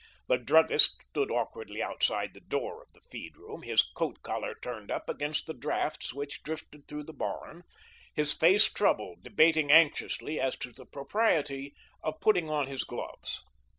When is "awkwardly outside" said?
1.29-2.33